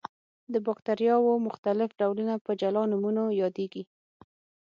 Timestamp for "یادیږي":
3.41-3.83